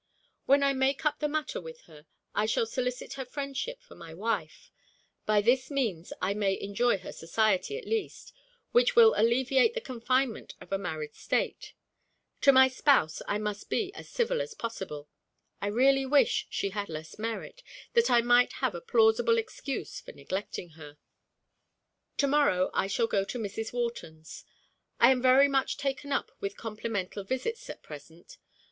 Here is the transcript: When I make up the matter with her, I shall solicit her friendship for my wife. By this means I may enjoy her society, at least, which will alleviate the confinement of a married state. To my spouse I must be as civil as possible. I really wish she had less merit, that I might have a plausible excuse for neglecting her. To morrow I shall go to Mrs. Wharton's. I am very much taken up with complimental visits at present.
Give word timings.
When 0.47 0.63
I 0.63 0.73
make 0.73 1.05
up 1.05 1.19
the 1.19 1.27
matter 1.29 1.61
with 1.61 1.81
her, 1.81 2.07
I 2.33 2.47
shall 2.47 2.65
solicit 2.65 3.13
her 3.13 3.23
friendship 3.23 3.83
for 3.83 3.93
my 3.93 4.15
wife. 4.15 4.71
By 5.27 5.41
this 5.41 5.69
means 5.69 6.11
I 6.19 6.33
may 6.33 6.59
enjoy 6.59 6.97
her 6.97 7.11
society, 7.11 7.77
at 7.77 7.85
least, 7.85 8.33
which 8.71 8.95
will 8.95 9.13
alleviate 9.15 9.75
the 9.75 9.79
confinement 9.79 10.55
of 10.59 10.71
a 10.71 10.79
married 10.79 11.13
state. 11.13 11.73
To 12.41 12.51
my 12.51 12.67
spouse 12.67 13.21
I 13.27 13.37
must 13.37 13.69
be 13.69 13.93
as 13.93 14.09
civil 14.09 14.41
as 14.41 14.55
possible. 14.55 15.07
I 15.61 15.67
really 15.67 16.07
wish 16.07 16.47
she 16.49 16.69
had 16.71 16.89
less 16.89 17.19
merit, 17.19 17.61
that 17.93 18.09
I 18.09 18.21
might 18.21 18.53
have 18.53 18.73
a 18.73 18.81
plausible 18.81 19.37
excuse 19.37 20.01
for 20.01 20.13
neglecting 20.13 20.69
her. 20.69 20.97
To 22.17 22.25
morrow 22.27 22.71
I 22.73 22.87
shall 22.87 23.05
go 23.05 23.23
to 23.25 23.37
Mrs. 23.37 23.71
Wharton's. 23.71 24.45
I 24.99 25.11
am 25.11 25.21
very 25.21 25.47
much 25.47 25.77
taken 25.77 26.11
up 26.11 26.31
with 26.39 26.57
complimental 26.57 27.23
visits 27.23 27.69
at 27.69 27.83
present. 27.83 28.37